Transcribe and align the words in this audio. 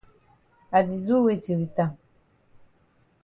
I 0.77 0.79
di 0.87 0.97
do 1.07 1.17
weti 1.25 1.53
wit 1.59 1.77
am? 1.83 1.91